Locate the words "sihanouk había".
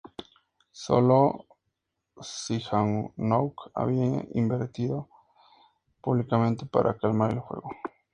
2.19-4.25